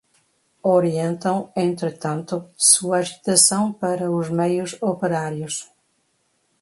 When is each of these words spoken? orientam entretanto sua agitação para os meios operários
orientam 0.63 1.51
entretanto 1.55 2.49
sua 2.57 2.97
agitação 2.97 3.71
para 3.71 4.09
os 4.11 4.31
meios 4.31 4.75
operários 4.81 5.69